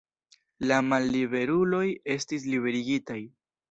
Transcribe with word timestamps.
La 0.71 0.79
malliberuloj 0.87 1.85
estis 2.19 2.53
liberigitaj. 2.53 3.25